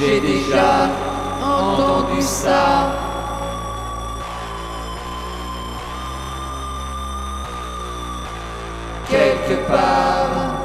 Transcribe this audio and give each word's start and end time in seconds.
J'ai 0.00 0.18
déjà 0.18 0.88
entendu 1.42 2.22
ça. 2.22 2.90
Quelque 9.10 9.68
part. 9.68 10.56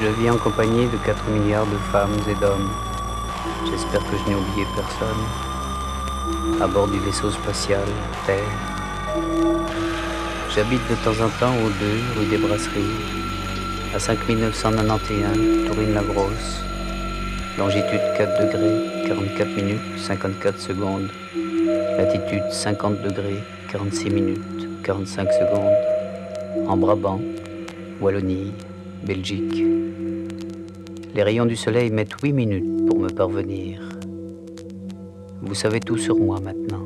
Je 0.00 0.06
vis 0.06 0.30
en 0.30 0.36
compagnie 0.36 0.86
de 0.86 0.96
4 0.98 1.24
milliards 1.30 1.66
de 1.66 1.76
femmes 1.90 2.10
et 2.28 2.34
d'hommes. 2.36 2.70
J'espère 3.68 4.02
que 4.08 4.16
je 4.18 4.30
n'ai 4.30 4.36
oublié 4.36 4.64
personne. 4.76 6.62
À 6.62 6.68
bord 6.68 6.86
du 6.86 7.00
vaisseau 7.00 7.32
spatial 7.32 7.82
Terre. 8.24 8.75
J'habite 10.56 10.80
de 10.88 10.94
temps 11.04 11.22
en 11.22 11.28
temps 11.38 11.54
au 11.62 11.68
2 11.68 12.18
rue 12.18 12.30
des 12.30 12.38
Brasseries, 12.38 12.80
à 13.94 13.98
5991 13.98 15.66
Tourine-la-Grosse. 15.66 16.62
Longitude 17.58 18.00
4 18.16 18.42
degrés, 18.42 19.06
44 19.06 19.54
minutes, 19.54 19.98
54 19.98 20.58
secondes. 20.58 21.10
Latitude 21.98 22.50
50 22.50 23.02
degrés, 23.02 23.42
46 23.70 24.08
minutes, 24.08 24.82
45 24.82 25.30
secondes. 25.30 26.66
En 26.66 26.78
Brabant, 26.78 27.20
Wallonie, 28.00 28.54
Belgique. 29.04 29.62
Les 31.14 31.22
rayons 31.22 31.44
du 31.44 31.56
soleil 31.56 31.90
mettent 31.90 32.18
8 32.22 32.32
minutes 32.32 32.86
pour 32.86 32.98
me 32.98 33.10
parvenir. 33.10 33.82
Vous 35.42 35.54
savez 35.54 35.80
tout 35.80 35.98
sur 35.98 36.16
moi 36.16 36.40
maintenant. 36.40 36.85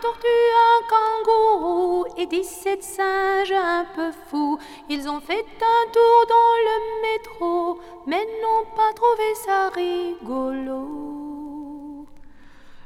tortue, 0.00 0.26
un 0.68 0.80
kangourou 0.92 2.04
et 2.16 2.26
17 2.26 2.82
singes 2.82 3.52
un 3.52 3.86
peu 3.94 4.12
fous. 4.28 4.58
Ils 4.88 5.08
ont 5.08 5.20
fait 5.20 5.44
un 5.44 5.90
tour 5.92 6.26
dans 6.28 6.56
le 6.68 6.76
métro, 7.02 7.78
mais 8.06 8.24
n'ont 8.42 8.66
pas 8.74 8.92
trouvé 8.94 9.34
ça 9.34 9.70
rigolo. 9.70 11.06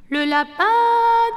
Le 0.08 0.24
lapin 0.24 0.64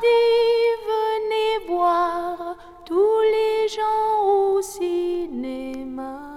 dit 0.01 0.73
venez 0.87 1.67
voir 1.67 2.57
tous 2.85 3.19
les 3.21 3.67
gens 3.67 4.23
au 4.25 4.61
cinéma. 4.61 6.32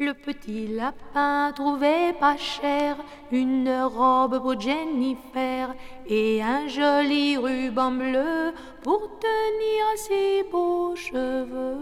Le 0.00 0.12
petit 0.12 0.68
lapin 0.68 1.52
trouvait 1.56 2.12
pas 2.20 2.36
cher 2.36 2.96
une 3.32 3.68
robe 3.82 4.40
pour 4.40 4.60
Jennifer 4.60 5.74
et 6.06 6.40
un 6.40 6.68
joli 6.68 7.36
ruban 7.36 7.90
bleu 7.90 8.54
pour 8.84 9.10
tenir 9.18 9.84
ses 9.96 10.44
beaux 10.52 10.94
cheveux. 10.94 11.78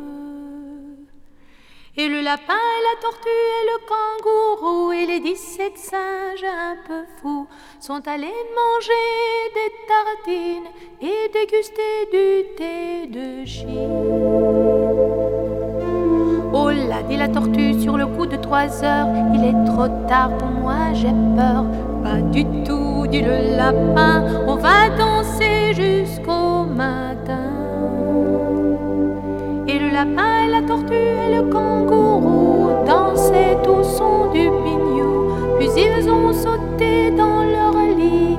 Et 1.98 2.08
le 2.08 2.22
lapin 2.22 2.54
et 2.54 2.82
la 2.88 3.00
tortue 3.02 3.28
et 3.28 3.66
le 3.70 3.78
kangourou 3.90 4.92
et 4.92 5.04
les 5.04 5.20
17 5.20 5.76
singes 5.76 6.44
un 6.44 6.76
peu 6.86 7.04
fous 7.20 7.46
sont 7.80 8.08
allés 8.08 8.32
manger 8.56 9.50
des 9.54 9.72
tartines 9.88 10.70
et 11.02 11.28
déguster 11.34 12.06
du 12.10 12.54
thé 12.56 13.06
de 13.08 13.44
Chine. 13.44 14.66
Oh 16.58 16.70
là, 16.70 17.02
dit 17.06 17.18
la 17.18 17.28
tortue 17.28 17.78
sur 17.78 17.98
le 17.98 18.06
coup 18.06 18.24
de 18.24 18.36
trois 18.36 18.82
heures, 18.82 19.08
il 19.34 19.44
est 19.44 19.64
trop 19.66 19.88
tard 20.08 20.30
pour 20.38 20.48
moi, 20.48 20.94
j'ai 20.94 21.12
peur. 21.36 21.66
Pas 22.02 22.22
du 22.32 22.44
tout, 22.64 23.06
dit 23.06 23.20
le 23.20 23.56
lapin, 23.58 24.24
on 24.46 24.56
va 24.56 24.88
danser 24.96 25.74
jusqu'au 25.74 26.64
matin. 26.64 27.52
Et 29.68 29.78
le 29.78 29.90
lapin 29.90 30.46
et 30.46 30.50
la 30.50 30.62
tortue 30.62 30.94
et 30.94 31.34
le 31.36 31.42
kangourou 31.52 32.70
dansaient 32.86 33.58
au 33.68 33.82
son 33.82 34.30
du 34.32 34.48
biniou. 34.64 35.12
Puis 35.58 35.68
ils 35.76 36.08
ont 36.08 36.32
sauté 36.32 37.10
dans 37.10 37.42
leur 37.42 37.74
lit 37.98 38.38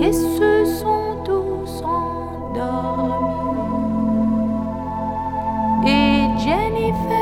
et 0.00 0.12
se 0.14 0.64
sont 0.80 1.16
tous 1.22 1.82
endormis. 1.84 3.18
Et 5.86 6.28
Jennifer 6.38 7.17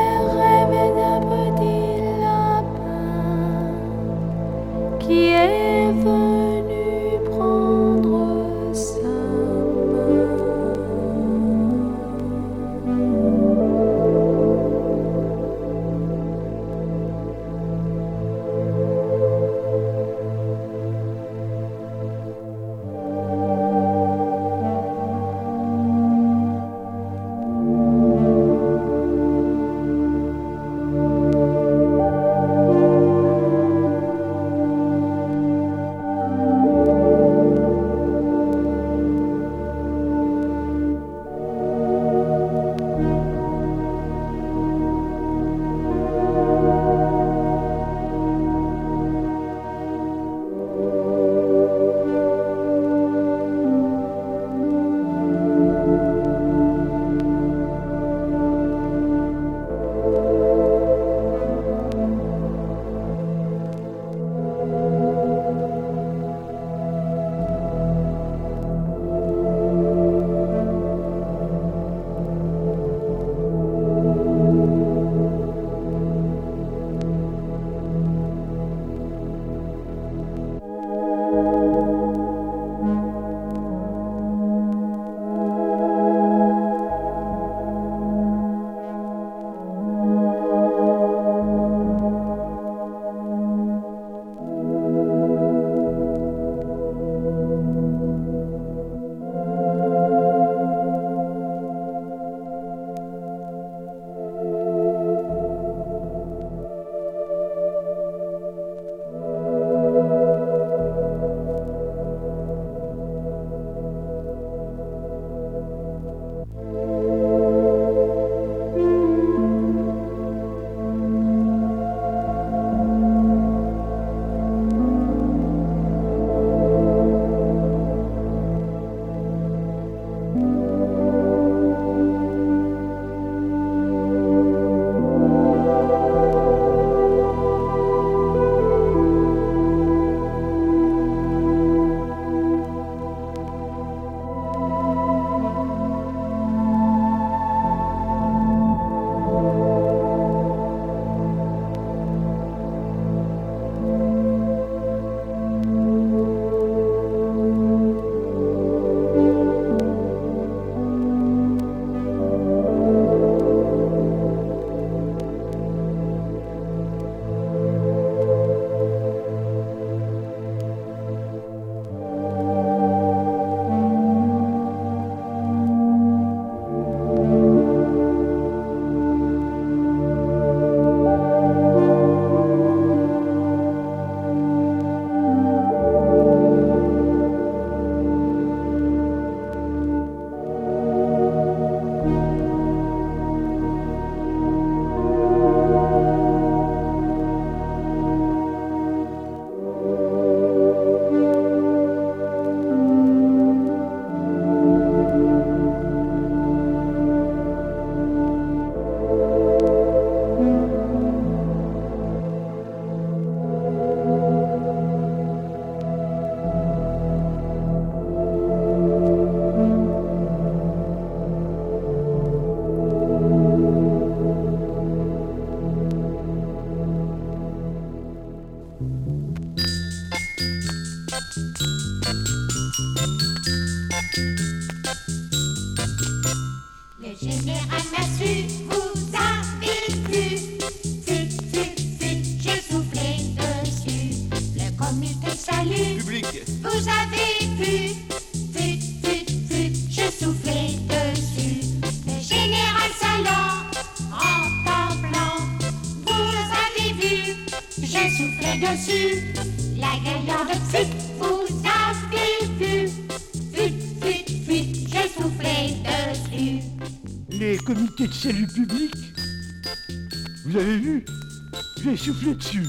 soufflé 272.07 272.35
dessus. 272.35 272.67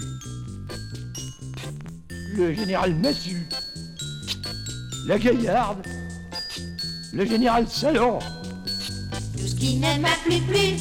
Le 2.36 2.56
général 2.56 2.96
Massu. 2.96 3.48
La 5.06 5.20
gaillarde. 5.20 5.86
Le 7.14 7.24
général 7.24 7.68
Salon. 7.68 8.18
Tout 9.38 9.48
ce 9.48 9.56
qui 9.56 9.78
ne 9.78 10.00
m'a 10.02 10.10
plus 10.26 10.42
plu, 10.42 10.78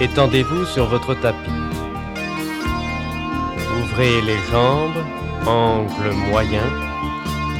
Étendez-vous 0.00 0.64
sur 0.64 0.86
votre 0.86 1.12
tapis. 1.12 1.50
Ouvrez 3.82 4.22
les 4.22 4.38
jambes, 4.50 4.96
angle 5.46 6.14
moyen, 6.30 6.64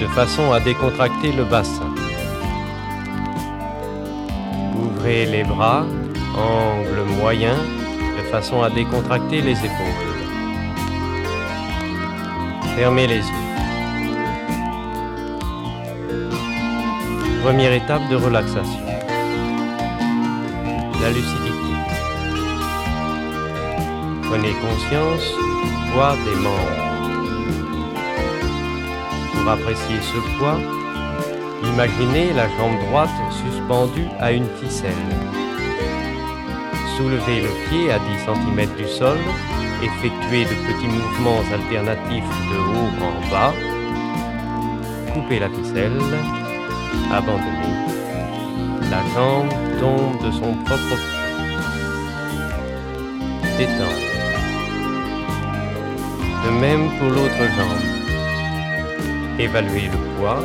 de 0.00 0.06
façon 0.06 0.50
à 0.50 0.58
décontracter 0.58 1.32
le 1.32 1.44
bassin. 1.44 1.94
Ouvrez 4.74 5.26
les 5.26 5.44
bras, 5.44 5.84
angle 6.34 7.02
moyen, 7.18 7.56
de 8.16 8.22
façon 8.30 8.62
à 8.62 8.70
décontracter 8.70 9.42
les 9.42 9.58
épaules. 9.58 10.00
Fermez 12.74 13.06
les 13.06 13.16
yeux. 13.16 13.50
Première 17.42 17.74
étape 17.74 18.08
de 18.08 18.16
relaxation. 18.16 18.86
La. 21.02 21.39
Prenez 24.30 24.54
conscience 24.62 25.34
poids 25.92 26.14
des 26.24 26.36
membres. 26.36 26.78
Pour 29.32 29.50
apprécier 29.50 29.96
ce 30.00 30.38
poids, 30.38 30.60
imaginez 31.64 32.32
la 32.34 32.46
jambe 32.56 32.78
droite 32.86 33.10
suspendue 33.42 34.06
à 34.20 34.30
une 34.30 34.46
ficelle. 34.62 34.92
Soulevez 36.96 37.40
le 37.40 37.48
pied 37.68 37.90
à 37.90 37.98
10 37.98 38.04
cm 38.24 38.76
du 38.76 38.86
sol, 38.86 39.18
effectuez 39.82 40.44
de 40.44 40.54
petits 40.68 40.86
mouvements 40.86 41.42
alternatifs 41.52 42.32
de 42.52 42.56
haut 42.56 42.92
en 43.02 43.30
bas, 43.32 43.52
coupez 45.12 45.40
la 45.40 45.48
ficelle, 45.48 45.98
abandonnez. 47.10 47.74
La 48.92 49.02
jambe 49.12 49.52
tombe 49.80 50.24
de 50.24 50.30
son 50.30 50.54
propre 50.64 50.88
poids. 50.88 51.18
Détendre. 53.58 54.09
De 56.44 56.50
même 56.50 56.88
pour 56.98 57.10
l'autre 57.10 57.44
jambe. 57.56 57.84
Évaluez 59.38 59.88
le 59.92 59.98
poids, 60.16 60.42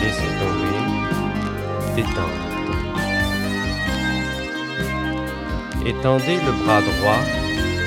laissez 0.00 0.30
tomber, 0.40 0.82
détendre. 1.96 2.42
Étendez 5.86 6.36
le 6.46 6.52
bras 6.64 6.80
droit 6.80 7.22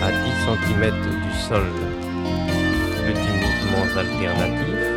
à 0.03 0.11
10 0.11 0.17
cm 0.45 0.83
du 1.01 1.39
sol. 1.47 1.67
Petits 3.05 3.35
mouvements 3.41 3.99
alternatifs. 3.99 4.95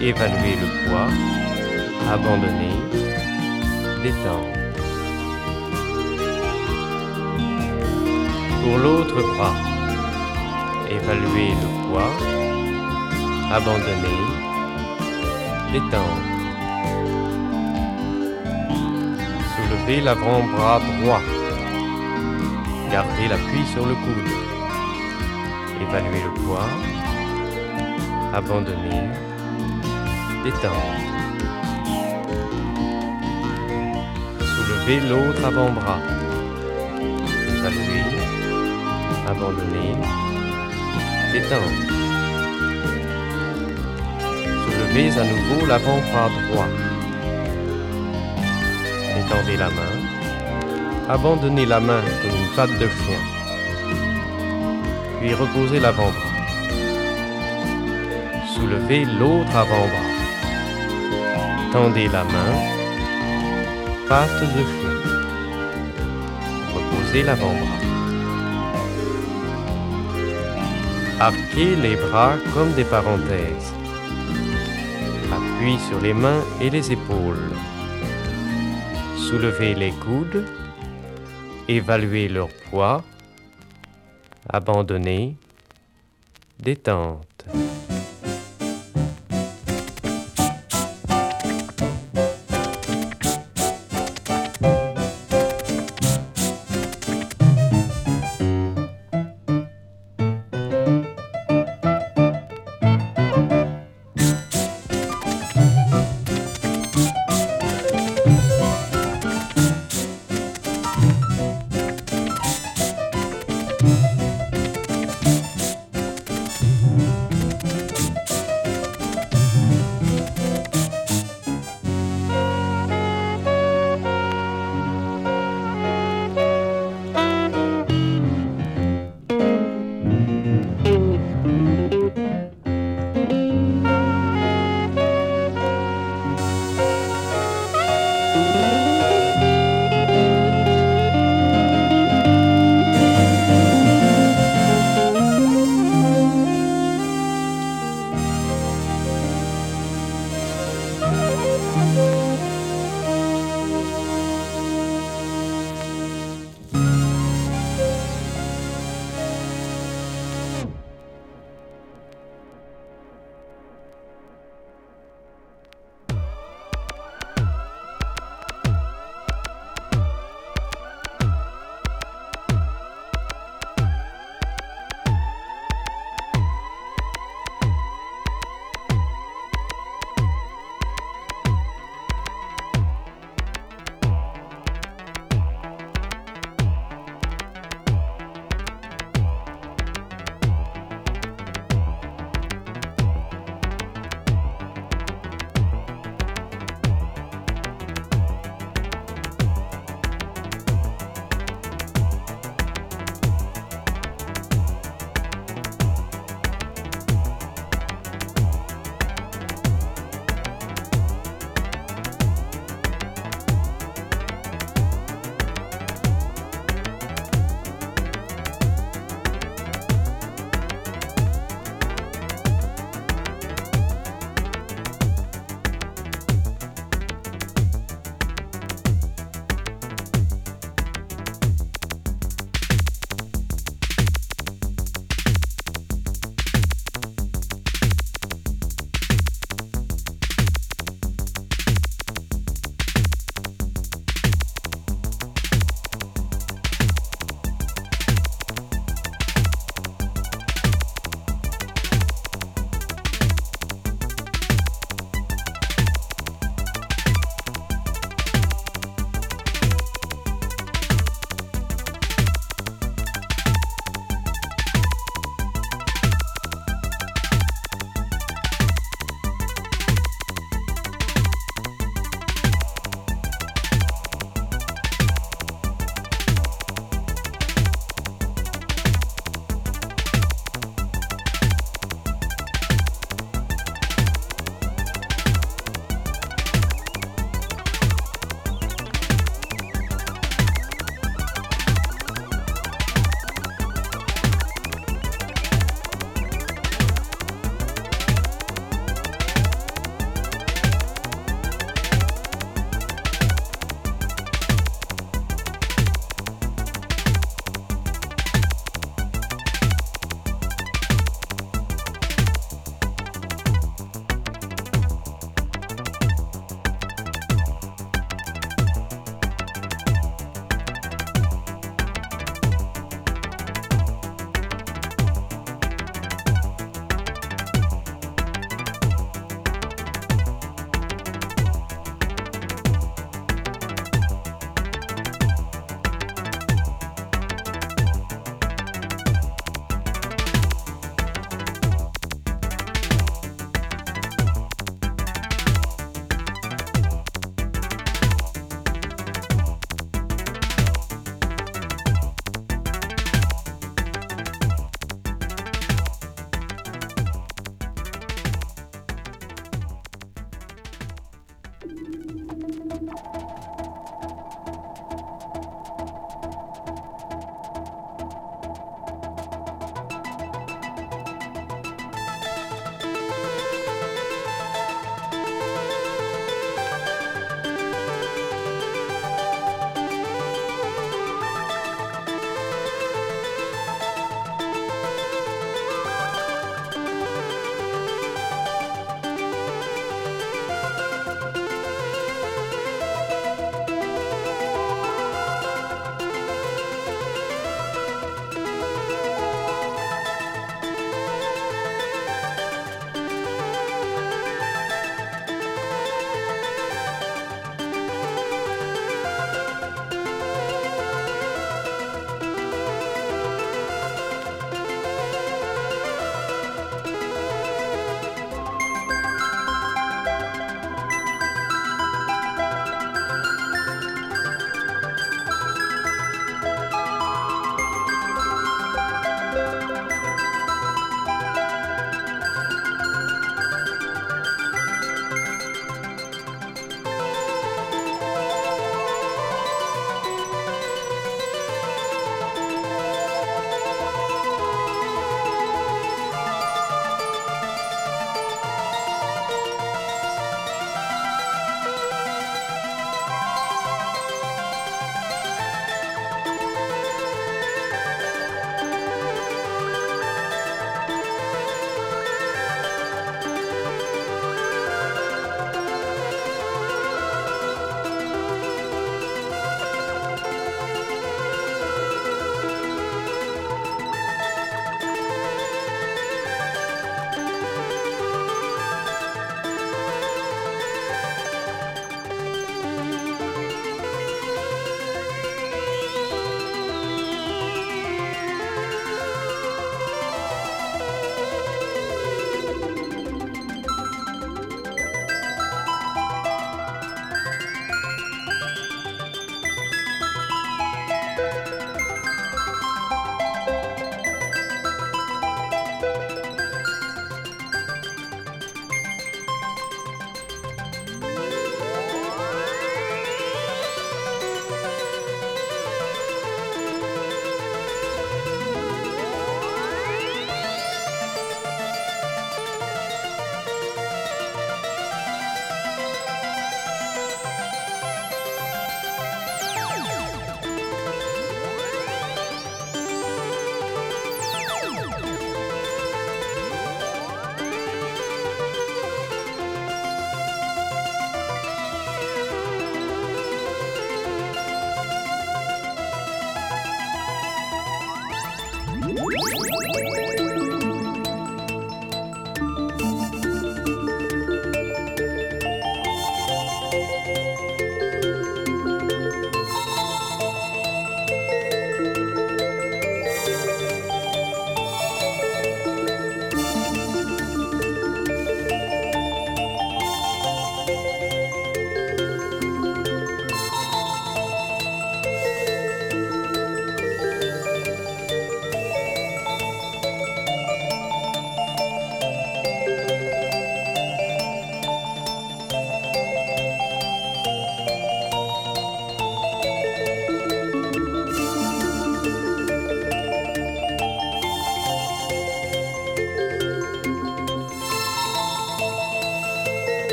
Évaluez 0.00 0.56
le 0.62 0.68
poids, 0.88 1.08
abandonnez, 2.12 2.78
détendre. 4.02 4.54
Pour 8.62 8.76
l'autre 8.78 9.20
bras, 9.34 9.69
évaluez 11.10 11.54
le 11.60 11.88
poids, 11.88 12.12
abandonnez, 13.52 14.20
détendre. 15.72 16.22
Soulevez 19.56 20.00
l'avant-bras 20.02 20.80
droit. 21.02 21.22
Gardez 22.92 23.28
l'appui 23.28 23.64
sur 23.72 23.86
le 23.86 23.94
coude. 23.94 24.30
Évaluez 25.80 26.22
le 26.22 26.34
poids, 26.42 26.68
abandonnez, 28.32 29.08
détendre. 30.44 30.96
Soulevez 34.38 35.00
l'autre 35.08 35.44
avant-bras. 35.44 36.00
Évaluez, 37.48 38.04
abandonnez, 39.26 40.29
Soulevez 44.64 45.16
à 45.16 45.24
nouveau 45.24 45.64
l'avant-bras 45.64 46.28
droit. 46.50 46.66
Étendez 49.16 49.56
la 49.56 49.68
main. 49.68 49.94
Abandonnez 51.08 51.66
la 51.66 51.78
main 51.78 52.02
comme 52.20 52.30
une 52.30 52.56
patte 52.56 52.78
de 52.80 52.88
chien. 52.88 53.20
Puis 55.20 55.34
reposez 55.34 55.78
l'avant-bras. 55.78 56.34
Soulevez 58.52 59.04
l'autre 59.04 59.56
avant-bras. 59.56 60.10
Tendez 61.72 62.08
la 62.08 62.24
main. 62.24 62.54
Patte 64.08 64.40
de 64.40 64.62
chien. 64.72 64.96
Reposez 66.74 67.22
l'avant-bras. 67.22 67.79
Arquez 71.22 71.76
les 71.76 71.96
bras 71.96 72.38
comme 72.54 72.72
des 72.72 72.84
parenthèses. 72.84 73.74
Appui 75.30 75.78
sur 75.86 76.00
les 76.00 76.14
mains 76.14 76.42
et 76.62 76.70
les 76.70 76.92
épaules. 76.92 77.50
Soulevez 79.18 79.74
les 79.74 79.92
coudes. 79.92 80.46
Évaluez 81.68 82.26
leur 82.28 82.48
poids. 82.70 83.04
Abandonnez. 84.48 85.36
Détente. 86.58 87.44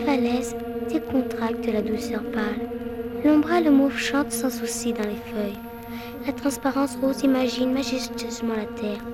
Un 0.00 0.06
rêve 0.06 0.08
à 0.08 0.16
l'aise 0.16 0.56
décontracte 0.90 1.66
la 1.66 1.82
douceur 1.82 2.22
pâle. 2.30 2.68
L'ombrelle 3.24 3.70
mauve 3.70 3.98
chante 3.98 4.32
sans 4.32 4.50
souci 4.50 4.92
dans 4.92 5.04
les 5.04 5.16
feuilles. 5.32 5.58
La 6.26 6.32
transparence 6.32 6.96
rose 6.96 7.22
imagine 7.22 7.72
majestueusement 7.72 8.54
la 8.56 8.64
terre. 8.64 9.04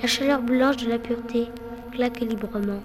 La 0.00 0.08
chaleur 0.08 0.40
blanche 0.40 0.78
de 0.78 0.88
la 0.88 0.98
pureté 0.98 1.48
claque 1.92 2.20
librement. 2.20 2.82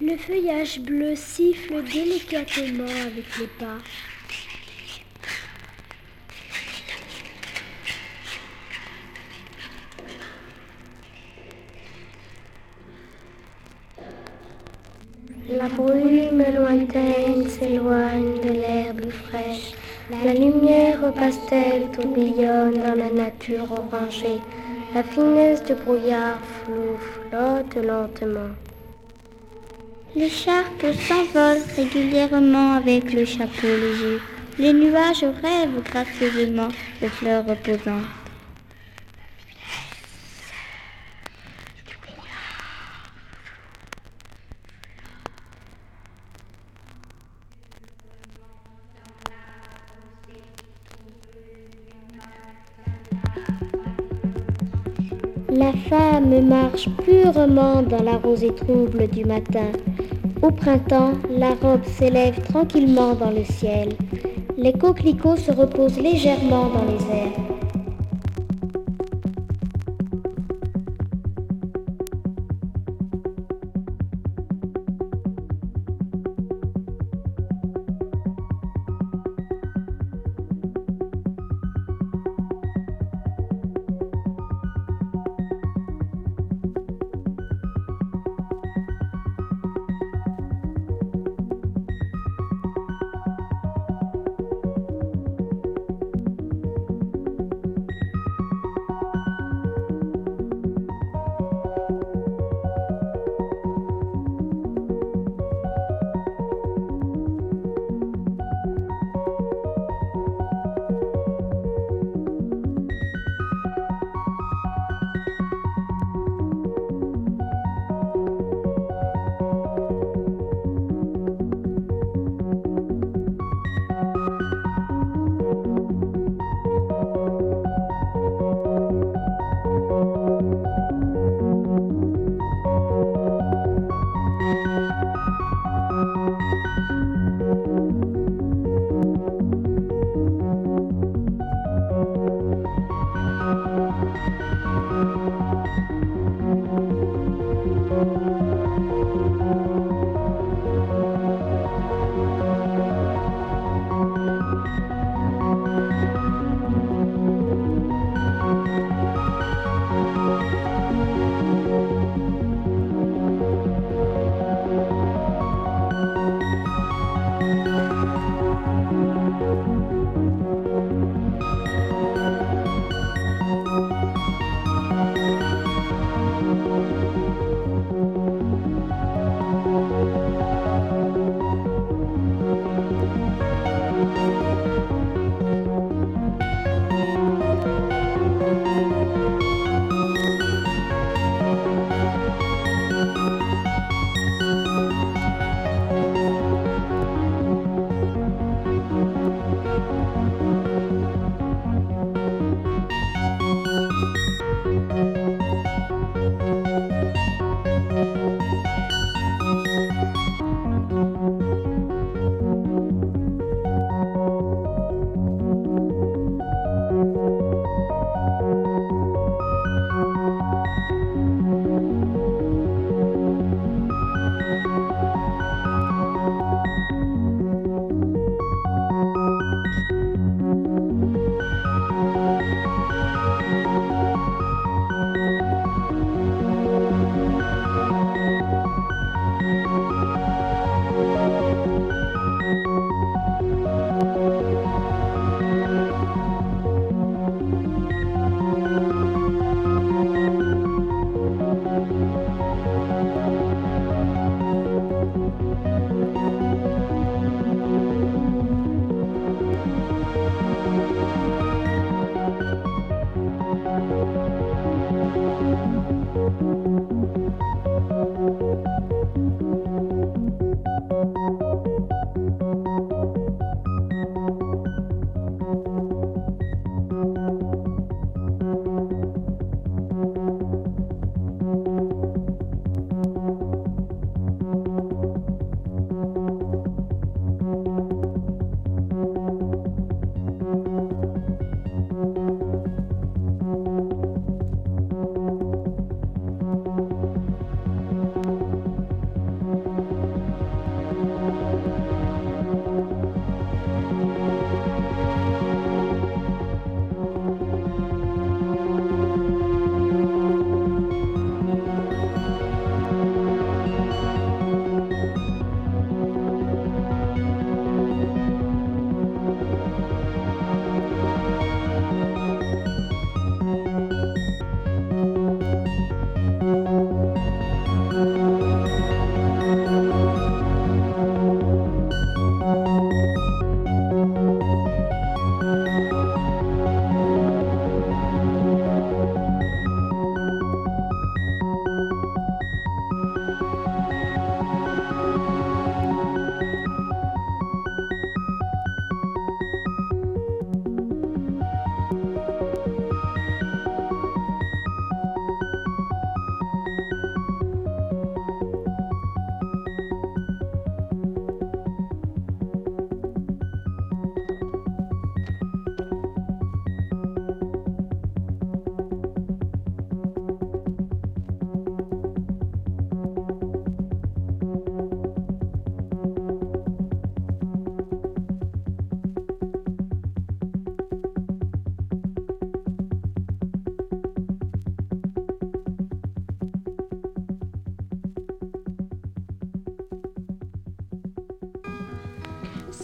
Le 0.00 0.16
feuillage 0.16 0.80
bleu 0.80 1.14
siffle 1.14 1.82
délicatement 1.82 2.84
avec 2.84 3.38
les 3.38 3.46
pas. 3.58 3.78
La 15.58 15.68
brume 15.68 16.44
lointaine 16.54 17.46
s'éloigne 17.48 18.40
de 18.42 18.52
l'herbe 18.52 19.10
fraîche. 19.10 19.72
La 20.24 20.32
lumière 20.32 21.12
pastel 21.14 21.88
tourbillonne 21.92 22.74
dans 22.74 22.94
la 22.94 23.10
nature 23.10 23.70
orangée. 23.70 24.40
La 24.94 25.02
finesse 25.02 25.62
du 25.64 25.74
brouillard 25.74 26.38
flotte 26.64 27.84
lentement. 27.84 28.54
L'écharpe 30.16 30.86
s'envole 31.06 31.62
régulièrement 31.76 32.74
avec 32.74 33.12
le 33.12 33.24
chapeau 33.24 33.66
léger. 33.66 34.18
Les 34.58 34.72
nuages 34.72 35.24
rêvent 35.42 35.82
gracieusement 35.84 36.68
de 37.02 37.08
fleurs 37.08 37.44
reposantes. 37.46 38.21
La 55.54 55.70
femme 55.90 56.48
marche 56.48 56.88
purement 57.04 57.82
dans 57.82 58.02
la 58.02 58.16
rosée 58.16 58.54
trouble 58.54 59.06
du 59.08 59.26
matin. 59.26 59.70
Au 60.40 60.50
printemps, 60.50 61.12
la 61.28 61.50
robe 61.50 61.84
s'élève 61.84 62.40
tranquillement 62.40 63.14
dans 63.14 63.30
le 63.30 63.44
ciel. 63.44 63.90
Les 64.56 64.72
coquelicots 64.72 65.36
se 65.36 65.52
reposent 65.52 66.00
légèrement 66.00 66.70
dans 66.70 66.84
les 66.84 67.04
airs. 67.14 67.51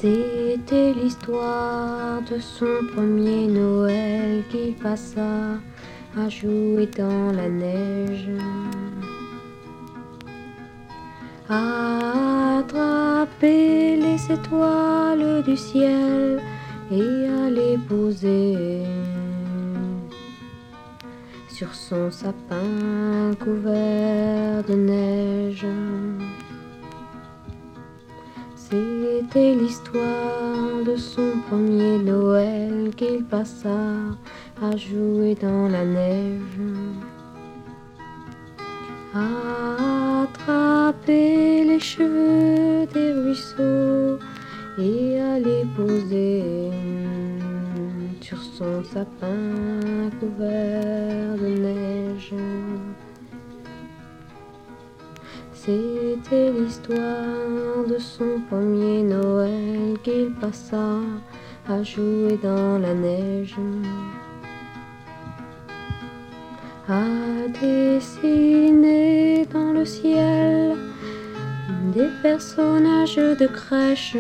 C'était 0.00 0.92
l'histoire 0.92 2.22
de 2.22 2.38
son 2.38 2.86
premier 2.94 3.48
Noël 3.48 4.44
qu'il 4.48 4.76
passa 4.76 5.58
à 6.16 6.28
jouer 6.28 6.88
dans 6.96 7.32
la 7.32 7.48
neige. 7.48 8.30
À 11.48 12.58
attraper 12.60 13.96
les 13.96 14.32
étoiles 14.32 15.42
du 15.42 15.56
ciel 15.56 16.42
et 16.92 17.26
à 17.42 17.50
les 17.50 17.76
poser 17.88 18.84
sur 21.48 21.74
son 21.74 22.08
sapin 22.12 23.34
couvert 23.40 24.62
de 24.62 24.74
neige. 24.74 25.66
C'était 29.30 29.54
l'histoire 29.54 30.82
de 30.86 30.96
son 30.96 31.32
premier 31.50 31.98
Noël 31.98 32.90
qu'il 32.96 33.24
passa 33.24 33.68
à 34.62 34.74
jouer 34.74 35.34
dans 35.34 35.68
la 35.68 35.84
neige. 35.84 36.60
À 39.14 40.22
attraper 40.22 41.62
les 41.64 41.78
cheveux 41.78 42.86
des 42.86 43.12
ruisseaux 43.12 44.18
et 44.78 45.20
à 45.20 45.38
les 45.38 45.64
poser 45.76 46.70
sur 48.22 48.42
son 48.42 48.82
sapin 48.82 50.08
couvert 50.20 51.36
de 51.36 51.48
neige. 51.48 52.34
C'était 55.68 56.50
l'histoire 56.50 57.84
de 57.86 57.98
son 57.98 58.40
premier 58.48 59.02
Noël 59.02 59.98
qu'il 60.02 60.32
passa 60.40 60.96
à 61.68 61.82
jouer 61.82 62.38
dans 62.42 62.78
la 62.78 62.94
neige. 62.94 63.56
À 66.88 67.04
dessiner 67.60 69.44
dans 69.52 69.72
le 69.72 69.84
ciel 69.84 70.74
des 71.94 72.08
personnages 72.22 73.16
de 73.16 73.46
crèche 73.46 74.16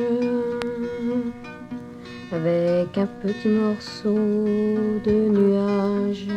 avec 2.30 2.98
un 2.98 3.08
petit 3.22 3.48
morceau 3.48 4.18
de 5.02 5.30
nuage. 5.30 6.28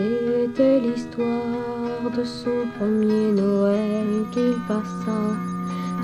C'était 0.00 0.80
l'histoire 0.80 2.10
de 2.16 2.24
son 2.24 2.66
premier 2.78 3.32
Noël 3.32 4.24
qu'il 4.32 4.54
passa 4.66 5.20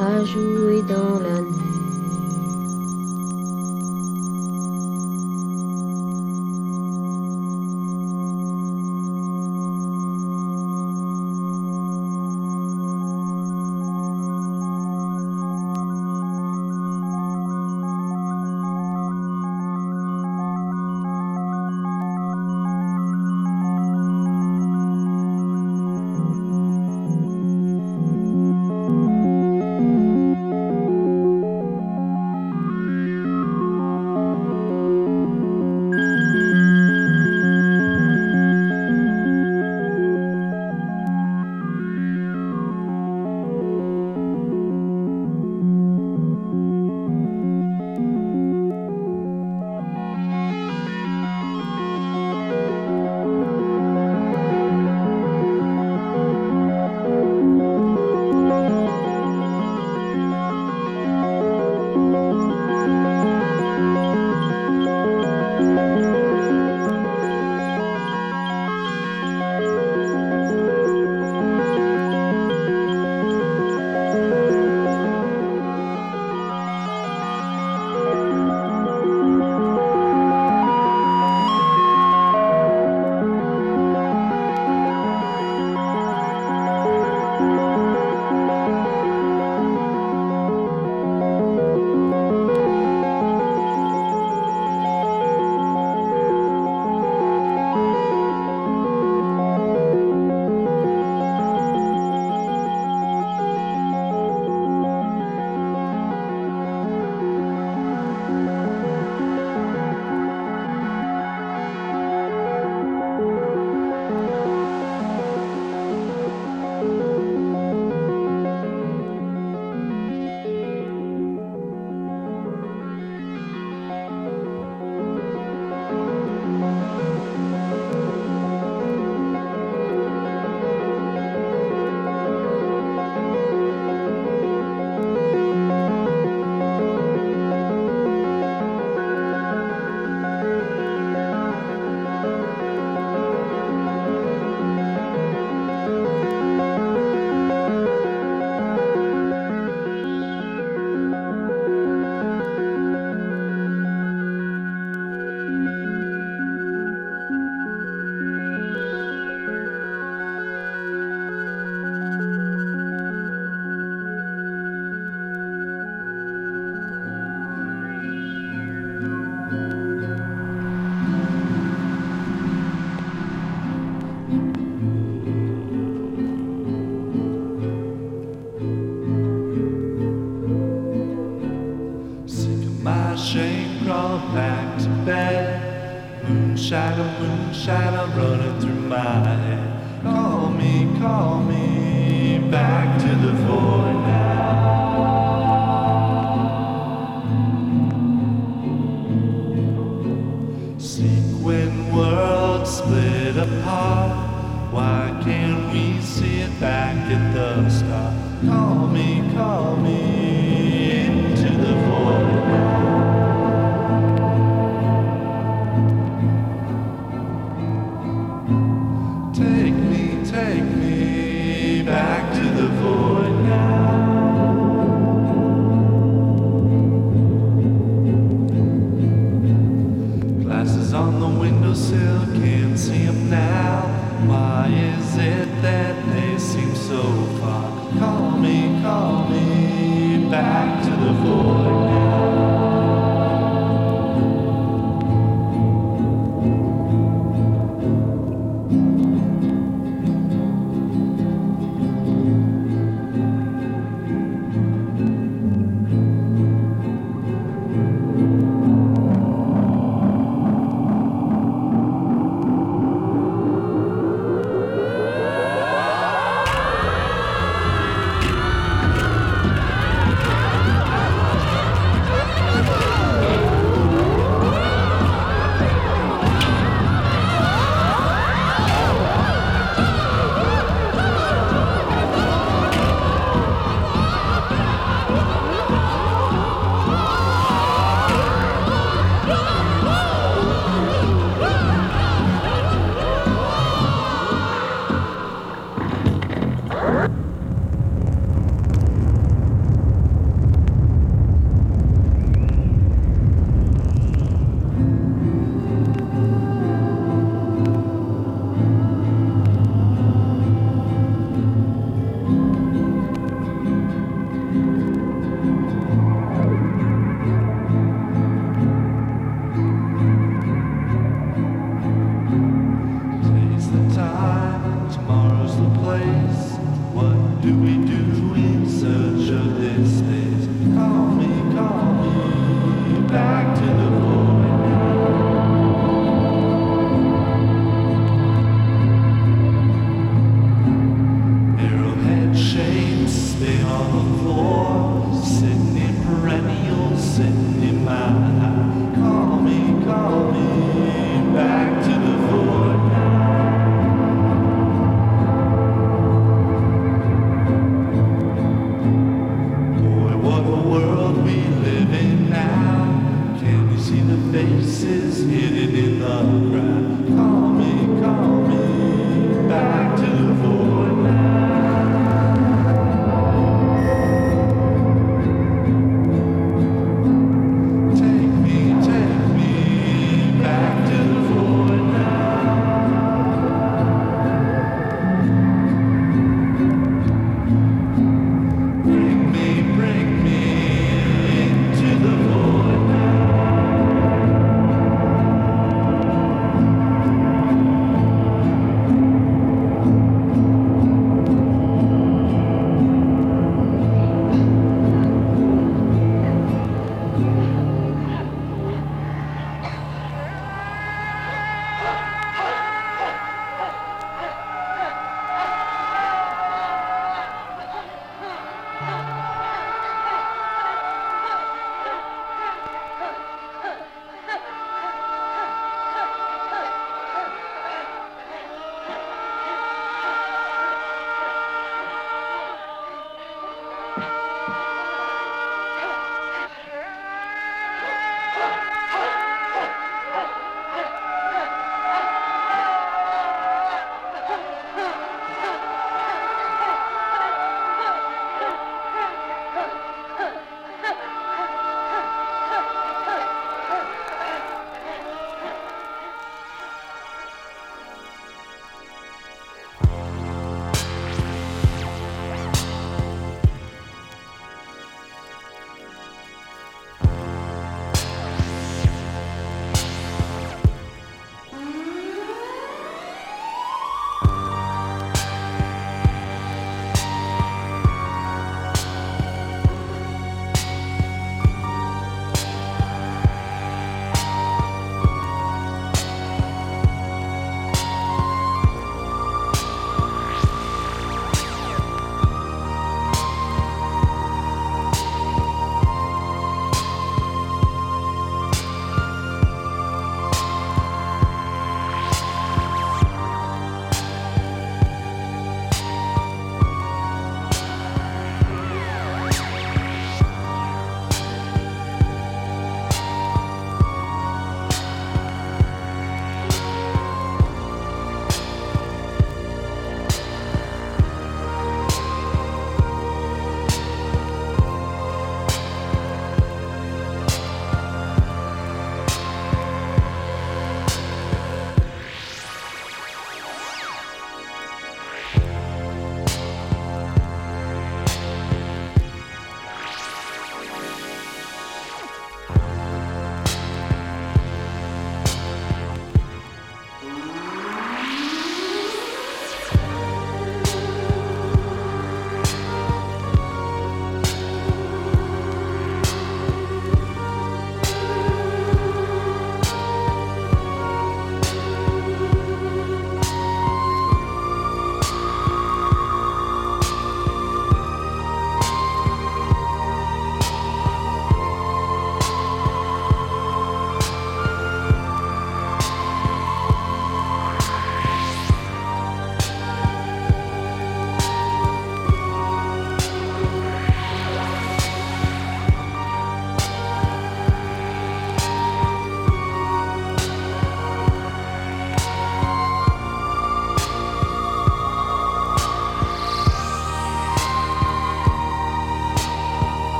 à 0.00 0.24
jouer 0.24 0.82
dans 0.88 1.20
la 1.20 1.40
neige. 1.40 1.93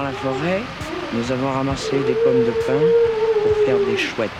Dans 0.00 0.06
la 0.06 0.12
forêt, 0.12 0.62
nous 1.12 1.30
avons 1.30 1.52
ramassé 1.52 1.98
des 1.98 2.14
pommes 2.14 2.42
de 2.46 2.52
pin 2.66 2.80
pour 3.42 3.54
faire 3.66 3.76
des 3.86 3.98
chouettes. 3.98 4.30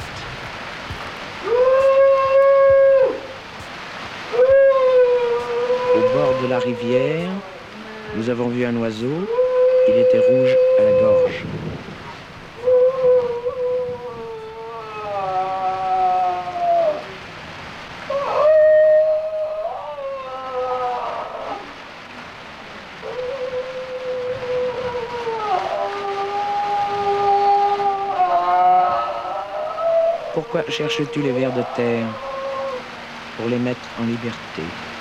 Au 5.95 6.17
bord 6.17 6.35
de 6.43 6.49
la 6.49 6.61
rivière, 6.61 7.29
nous 8.17 8.31
avons 8.31 8.49
vu 8.49 8.65
un 8.65 8.75
oiseau. 8.77 9.29
Il 9.89 9.97
était 9.97 10.21
rouge 10.21 10.57
à 10.79 10.83
la 10.85 10.93
gorge. 10.93 11.45
Cherches-tu 30.71 31.21
les 31.23 31.33
vers 31.33 31.53
de 31.53 31.63
terre 31.63 32.15
Pour 33.37 33.49
les 33.49 33.59
mettre 33.59 33.99
en 33.99 34.05
liberté? 34.05 35.00